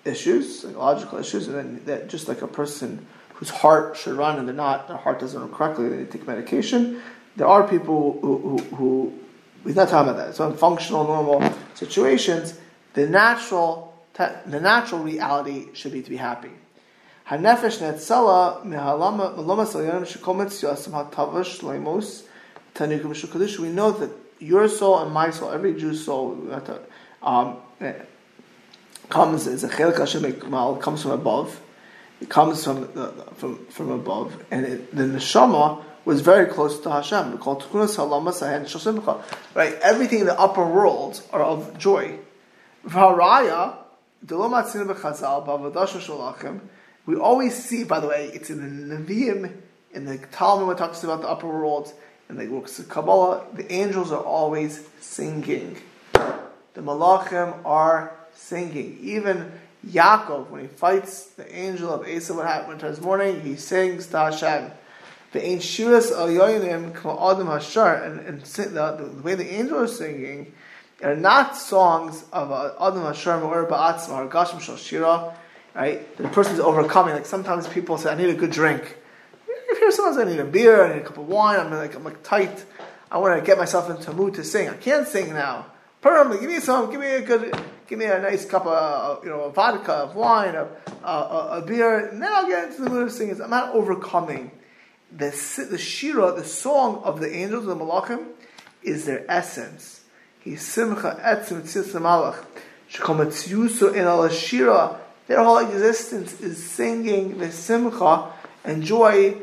[0.06, 4.48] issues, psychological issues, and then that just like a person whose heart should run and
[4.48, 7.02] they're not, their heart doesn't run correctly, they take medication.
[7.36, 9.20] There are people who, who, who
[9.66, 10.36] he's not talking about that.
[10.36, 12.60] So in functional, normal situations,
[12.94, 13.90] the natural
[14.46, 16.52] the natural reality should be to be happy.
[17.32, 17.52] We know
[23.92, 26.62] that your soul and my soul, every Jew's soul,
[27.22, 27.58] um,
[29.10, 31.62] comes as a chelik Hashem comes from above.
[32.22, 36.90] It comes from uh, from from above, and it, the neshama was very close to
[36.90, 37.32] Hashem.
[37.34, 37.38] We
[39.54, 42.18] Right, everything in the upper world are of joy.
[42.84, 43.76] Varaya
[47.06, 49.54] we always see, by the way, it's in the Nevi'im,
[49.94, 51.94] in the Talmud, it talks about the upper world,
[52.28, 55.78] and the works of Kabbalah, the angels are always singing.
[56.14, 58.98] The Malachim are singing.
[59.02, 59.52] Even
[59.88, 64.18] Yaakov, when he fights the angel of Esau, what happened his morning, he sings to
[64.18, 64.72] Hashem.
[65.32, 70.54] The Ein Shiras Al Yoinim Adam Hashar, and the, the way the angels are singing,
[71.04, 75.36] are not songs of uh, Adam Hashem or Ba'atzma or Gashim Shal Shira,
[75.76, 76.18] right?
[76.18, 77.14] The person is overcoming.
[77.14, 78.98] Like sometimes people say, I need a good drink.
[79.48, 81.72] If You hear songs, I need a beer, I need a cup of wine, I'm
[81.72, 82.66] like, I'm like tight.
[83.12, 84.70] I want to get myself into a mood to sing.
[84.70, 85.68] I can't sing now.
[86.02, 87.54] Permanently, give me some, give me a good,
[87.88, 90.68] give me a nice cup of, uh, you know, vodka, of wine, a, a,
[91.04, 93.42] uh, uh, a, beer, and then I'll get into the mood of singing.
[93.42, 94.52] I'm not overcoming.
[95.12, 98.28] The, the shira, the song of the angels, the malachim,
[98.84, 100.02] is their essence
[100.40, 102.46] He simcha etzim tzis malach.
[102.92, 105.00] Shkomatziusu in al shira.
[105.28, 108.32] Their whole existence is singing the simcha
[108.64, 109.36] and joy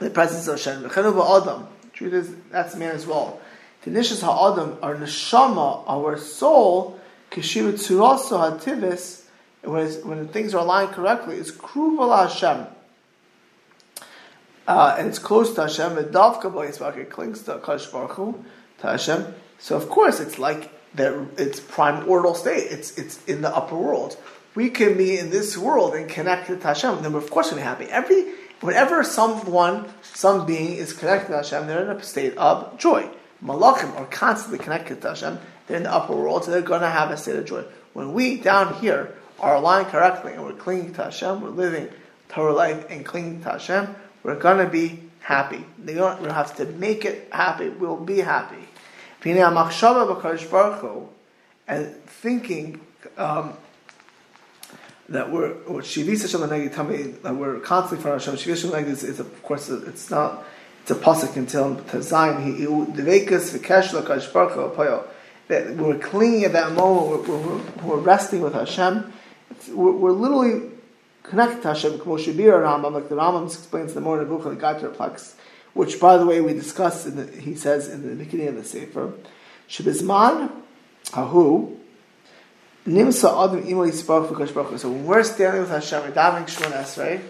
[0.00, 0.88] the presence of Hashem.
[0.88, 1.68] V'chenu Adam.
[1.92, 3.40] Truth is, that's man as well.
[3.82, 9.24] The nishas ha'adam, our neshama, our soul, kishiru tzuraso ha'tivis,
[9.62, 12.66] when, when things are aligned correctly, is kruva Hashem.
[14.68, 18.36] Uh, and it's close to Hashem, davka it clings to Kadosh Baruch
[18.80, 19.34] to Hashem.
[19.58, 22.70] So of course it's like that it's primordial state.
[22.70, 24.18] It's it's in the upper world.
[24.54, 27.54] We can be in this world and connected to Hashem, then we're of course to
[27.54, 27.86] be happy.
[27.86, 28.26] Every
[28.60, 33.08] whenever someone, some being is connected to Hashem, they're in a state of joy.
[33.42, 35.38] Malachim are constantly connected to Hashem.
[35.66, 37.64] They're in the upper world, so they're going to have a state of joy.
[37.94, 41.88] When we down here are aligned correctly and we're clinging to Hashem, we're living
[42.28, 43.94] Torah life and clinging to Hashem,
[44.28, 45.64] we're going to be happy.
[45.82, 47.70] We don't, have to make it happy.
[47.70, 48.68] We'll be happy
[49.24, 49.38] and
[52.04, 52.80] thinking
[53.16, 53.54] um,
[55.08, 58.34] that we're that we're constantly from Hashem.
[58.34, 60.44] Shalanegi is, is of course it's not
[60.82, 61.32] it's a pasuk
[62.94, 65.08] devekas v'kesh l'kadosh baruch
[65.48, 67.26] that we're clinging at that moment.
[67.26, 69.10] We're, we're, we're resting with Hashem.
[69.70, 70.67] We're, we're, literally
[71.28, 71.98] connected to Hashem.
[71.98, 75.34] Moshe Bir Rambam, like the Rambam explains the more in the book Gaiter Plex
[75.78, 77.06] which, by the way, we discussed.
[77.06, 79.12] In the, he says in the beginning of the sefer,
[79.68, 80.50] "Shebizman
[81.12, 81.76] hahu
[82.84, 87.20] nimsa adam imali spoke for So when we're standing with Hashem, we're davening Shemoneh Esrei,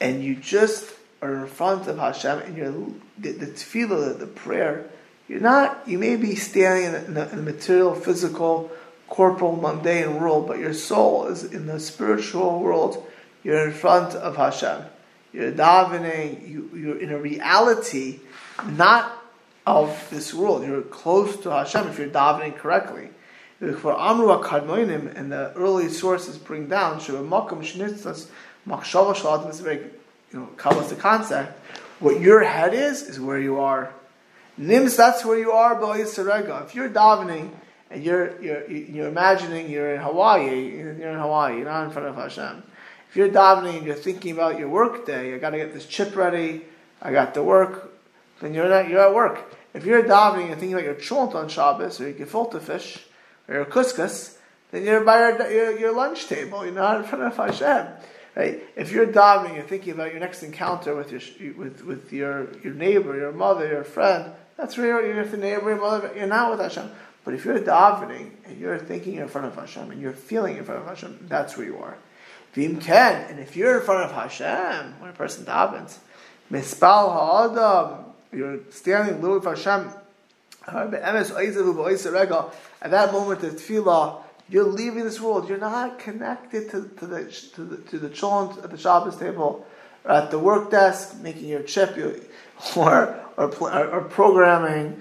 [0.00, 2.72] and you just are in front of Hashem, and you're
[3.18, 4.88] the, the tefillah, the prayer.
[5.28, 5.86] You're not.
[5.86, 8.70] You may be standing in a, in a material, physical,
[9.08, 13.06] corporal, mundane world, but your soul is in the spiritual world.
[13.42, 14.84] You're in front of Hashem
[15.32, 18.20] you're davening, you, you're in a reality
[18.66, 19.22] not
[19.66, 20.66] of this world.
[20.66, 23.10] You're close to Hashem if you're davening correctly.
[23.58, 28.28] For Amru Kadmoinim and the early sources bring down Shabbamakam Shnitzas
[28.66, 29.78] Makshava Shalatim is very
[30.32, 31.58] you know Kabbalistic concept.
[31.98, 33.92] What your head is is where you are.
[34.58, 36.64] Nims, that's where you are, Sarega.
[36.64, 37.50] If you're davening
[37.90, 42.08] and you're, you're, you're imagining you're in Hawaii, you're in Hawaii, you're not in front
[42.08, 42.62] of Hashem
[43.08, 45.86] If you're davening and you're thinking about your work day, I got to get this
[45.86, 46.62] chip ready,
[47.00, 47.94] I got to work,
[48.40, 49.54] then you're not, you're at work.
[49.74, 53.04] If you're davening and thinking about your cholent on Shabbos or your gefilte fish
[53.48, 54.36] or your couscous,
[54.70, 56.64] then you're by your, your, your, lunch table.
[56.64, 57.86] You're not in front of Hashem,
[58.34, 58.62] right?
[58.76, 62.48] If you're davening, and you're thinking about your next encounter with your with, with your
[62.58, 64.32] your neighbor, your mother, your friend.
[64.58, 66.12] That's where you're, you're with the neighbor, your mother.
[66.14, 66.90] You're not with Hashem.
[67.24, 70.64] But if you're davening and you're thinking in front of Hashem and you're feeling in
[70.64, 71.96] front of Hashem, that's where you are.
[72.54, 75.98] Vim ken, and if you're in front of Hashem when a person davens,
[76.50, 79.90] mispal ha'adam, you're standing a little with Hashem.
[80.66, 85.48] At that moment of tefillah, you're leaving this world.
[85.48, 87.24] You're not connected to, to the
[87.54, 89.66] to the to the cholent at the Shabbos table,
[90.04, 91.96] or at the work desk making your chip,
[92.76, 95.00] or or, or programming,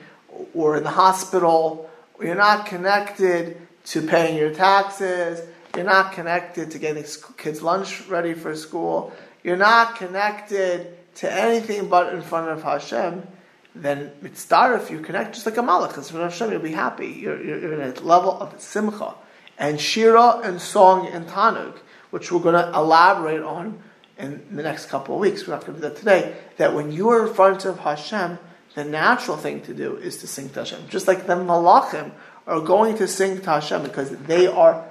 [0.54, 1.89] or in the hospital.
[2.22, 5.48] You're not connected to paying your taxes.
[5.78, 7.05] You're not connected to getting
[7.38, 9.13] kids' lunch ready for school.
[9.43, 13.28] You're not connected to anything but in front of Hashem,
[13.75, 16.71] then mitzvah, if you connect just like a malach, in front of Hashem, you'll be
[16.71, 17.07] happy.
[17.07, 19.13] You're, you're, you're in a level of simcha.
[19.59, 21.78] And shira and song and tanug,
[22.09, 23.80] which we're going to elaborate on
[24.17, 25.45] in the next couple of weeks.
[25.45, 26.36] We're not going to do that today.
[26.57, 28.39] That when you are in front of Hashem,
[28.73, 30.88] the natural thing to do is to sing to Hashem.
[30.89, 32.11] Just like the malachim
[32.47, 34.86] are going to sing to Hashem because they are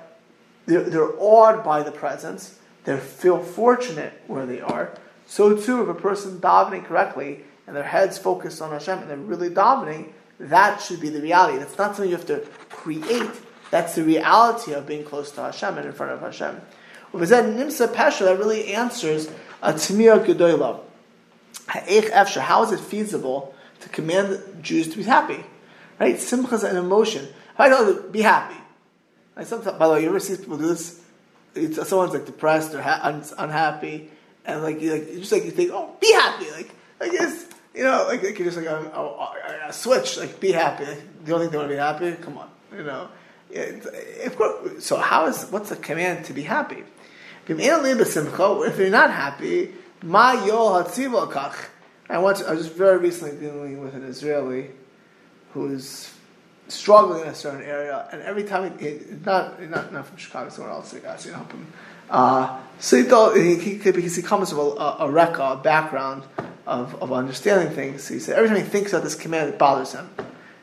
[0.66, 2.58] they're, they're awed by the presence.
[2.84, 4.96] They feel fortunate where they are.
[5.26, 9.16] So too, if a person davening correctly and their heads focused on Hashem and they're
[9.16, 11.58] really davening, that should be the reality.
[11.58, 13.30] That's not something you have to create.
[13.70, 16.60] That's the reality of being close to Hashem and in front of Hashem.
[17.12, 19.28] Nimsa Pesha, that really answers
[19.62, 20.80] a Tamir Gedoyla.
[21.66, 25.44] How is it feasible to command Jews to be happy?
[25.98, 26.20] Right?
[26.20, 27.26] Simcha is an emotion.
[27.58, 28.56] I know be happy?
[29.36, 31.00] Like sometimes, by the way, you ever see people do this?
[31.54, 34.10] It's, someone's like depressed or ha- un- unhappy,
[34.44, 36.70] and like you like just like you think, oh, be happy, like
[37.00, 40.52] like it's you know like, like you're just like a, a, a, switch, like be
[40.52, 40.86] happy.
[40.86, 42.12] Like, the only thing they want to be happy?
[42.22, 43.08] Come on, you know.
[44.24, 46.82] Of course, so how is what's the command to be happy?
[47.48, 51.54] If you're not happy, ma yol kach.
[52.08, 54.70] I I was just very recently dealing with an Israeli
[55.52, 56.10] who's
[56.68, 60.72] struggling in a certain area, and every time he not not not from Chicago, somewhere
[60.72, 61.72] else, I guess you him.
[62.08, 66.22] Uh, so he thought he, he, because he comes from a, a, rekka, a background
[66.66, 68.06] of, of understanding things.
[68.06, 70.08] He said every time he thinks about this command, it bothers him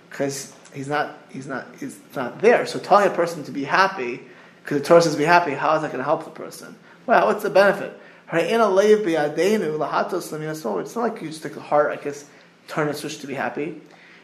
[0.10, 2.66] because he's not he's not he's not there.
[2.66, 4.22] So telling a person to be happy
[4.64, 6.76] because the Torah says be happy, how is that going to help the person?
[7.06, 8.00] Well, what's the benefit?
[8.32, 8.52] It's
[10.96, 12.26] not like you just take the heart, I guess,
[12.68, 13.82] turn a switch to be happy.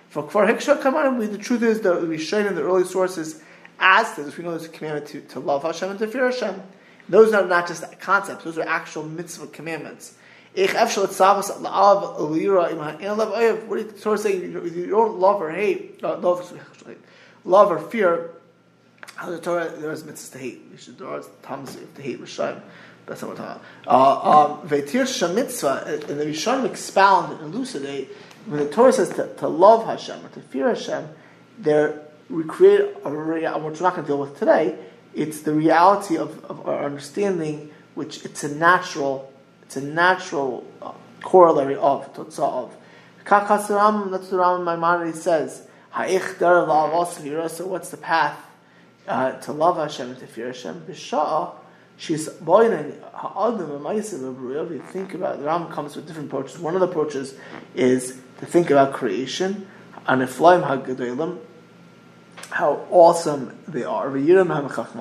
[0.09, 3.41] For Kfar Hiksha Kamarim, the truth is that we shown in the early sources
[3.79, 6.61] as this, we know there's a commandment to, to love Hashem and to fear Hashem.
[7.07, 10.15] Those are not just concepts, those are actual mitzvah commandments.
[10.53, 11.05] What did the
[14.01, 14.35] Torah say?
[14.37, 16.59] You don't love or hate, uh, love,
[17.45, 18.31] love or fear.
[19.15, 20.61] How the Torah there is mitzvahs to hate.
[20.71, 22.61] You should there are times to hate Rishayim.
[23.05, 24.67] That's not what we're talking about.
[24.67, 25.05] Vetir
[25.63, 28.09] uh, um, and the Rishayim expound and elucidate
[28.49, 31.07] when the Torah says to, to love Hashem or to fear Hashem,
[31.59, 34.77] there we create a reality, which we're not going to deal with today.
[35.13, 39.31] It's the reality of, of our understanding, which it's a natural,
[39.63, 42.75] it's a natural uh, corollary of totzah of.
[43.23, 45.67] That's what the Ram Maimonides says.
[45.95, 48.39] So what's the path
[49.07, 50.81] uh, to love Hashem and to fear Hashem?
[50.87, 51.53] B'sha'a
[51.99, 56.57] She's boiling ha'adim If you think about the Ram comes with different approaches.
[56.57, 57.35] One of the approaches
[57.75, 59.67] is to think about creation,
[60.07, 61.39] and iflaim ha'gedolim,
[62.49, 64.09] how awesome they are.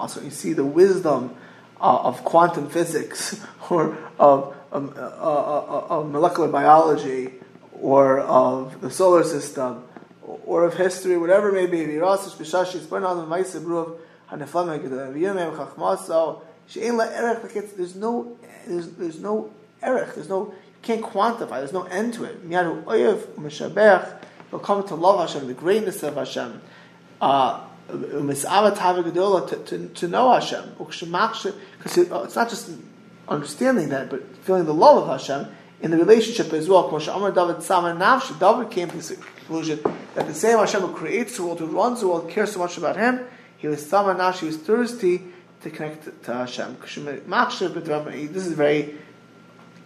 [0.09, 1.35] So you see the wisdom
[1.81, 7.35] uh, of quantum physics, or of, um, uh, uh, of molecular biology,
[7.81, 9.85] or of the solar system,
[10.23, 11.85] or of history, whatever it may be.
[11.87, 12.03] There's
[17.95, 18.37] no,
[18.67, 19.51] there's, there's no
[19.83, 22.39] erech, there's no, can't quantify, there's no end to it.
[24.51, 26.63] You'll come to love Hashem, the greatness of Hashem.
[27.21, 30.75] Uh, to, to, to know Hashem.
[30.79, 32.71] Because it's not just
[33.29, 35.49] understanding that, but feeling the love of Hashem
[35.81, 36.91] in the relationship as well.
[36.91, 39.81] David came to the conclusion
[40.15, 42.77] that the same Hashem who creates the world, who runs the world, cares so much
[42.79, 43.21] about him.
[43.57, 45.23] He was Samanash, he was thirsty
[45.63, 46.77] to connect to Hashem.
[46.81, 48.97] This is very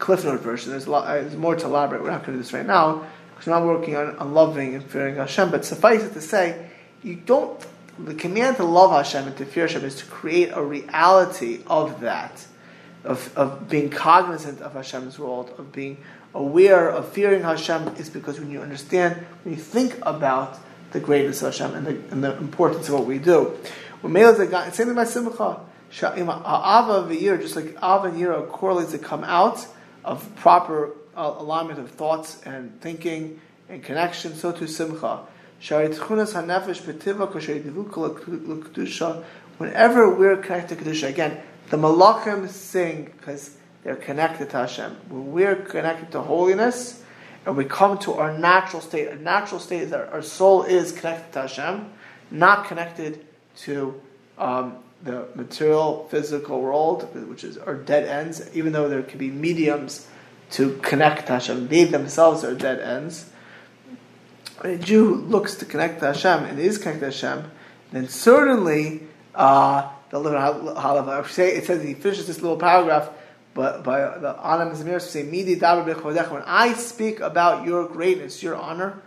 [0.02, 0.72] Cliff Note version.
[0.72, 2.02] There's, lot, uh, there's more to elaborate.
[2.02, 4.74] We're not going to do this right now because we're not working on, on loving
[4.74, 5.52] and fearing Hashem.
[5.52, 6.66] But suffice it to say,
[7.04, 7.64] you don't.
[7.98, 12.00] The command to love Hashem and to fear Hashem is to create a reality of
[12.00, 12.46] that.
[13.04, 15.98] of, of being cognizant of Hashem's world, of being
[16.34, 20.58] aware of fearing Hashem, is because when you understand, when you think about
[20.92, 23.56] the greatness of Hashem and the, and the importance of what we do.
[24.00, 25.60] When Same thing about Simcha.
[25.90, 27.04] Just like Ava
[28.08, 29.66] and Yira correlates to come out
[30.04, 35.20] of proper uh, alignment of thoughts and thinking and connection, so too Simcha.
[39.58, 41.40] Whenever we're connected to Kedusha, again,
[41.70, 44.96] the Malachim sing because they're connected to Hashem.
[45.08, 47.02] When we're connected to holiness,
[47.44, 50.92] and we come to our natural state, a natural state is that our soul is
[50.92, 51.92] connected to Hashem,
[52.30, 53.24] not connected
[53.58, 54.00] to
[54.38, 59.30] um, the material, physical world, which is our dead ends, even though there could be
[59.30, 60.06] mediums
[60.52, 63.30] to connect to Hashem, they themselves are dead ends.
[64.60, 67.50] When a Jew looks to connect to Hashem and is connected to Hashem,
[67.90, 69.02] then certainly
[69.34, 71.28] uh, the Halav.
[71.28, 73.08] Say it says he finishes this little paragraph,
[73.54, 79.02] but by the Anam Zamir say, "Midi When I speak about your greatness, your honor,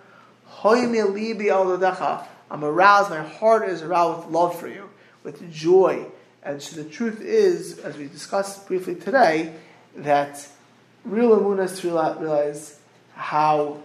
[0.64, 3.10] I'm aroused.
[3.10, 4.90] My heart is aroused with love for you,
[5.26, 6.06] with joy.
[6.44, 9.54] And so the truth is, as we discussed briefly today,
[9.98, 10.48] that
[11.04, 12.80] real to realize
[13.16, 13.82] how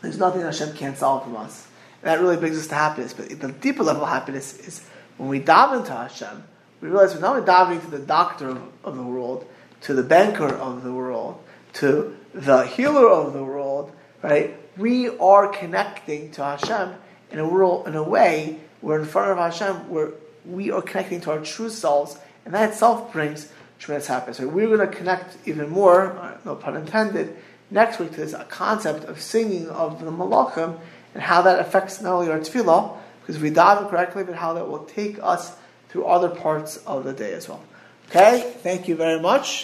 [0.00, 1.66] there's nothing Hashem can't solve from us.
[2.02, 3.12] And that really brings us to happiness.
[3.12, 4.86] But the deeper level of happiness is
[5.18, 6.44] when we daven to Hashem,
[6.80, 9.46] we realize we're not only to the doctor of, of the world,
[9.82, 11.42] to the banker of the world,
[11.74, 13.92] to the healer of the world,
[14.22, 14.56] right?
[14.76, 16.94] We are connecting to Hashem
[17.30, 20.10] in a world, in a way where in front of Hashem, where
[20.44, 24.36] we are connecting to our true selves, and that itself brings tremendous happiness.
[24.36, 27.36] So we're going to connect even more, uh, no pun intended,
[27.70, 30.78] next week to this concept of singing of the Malachim
[31.14, 34.68] and how that affects not only our tefillah, because we daven correctly, but how that
[34.68, 35.56] will take us
[35.88, 37.62] through other parts of the day as well.
[38.10, 39.60] Okay, thank you very much.